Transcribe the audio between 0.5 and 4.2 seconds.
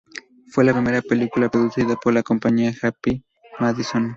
la primera película producida por la compañía Happy Madison.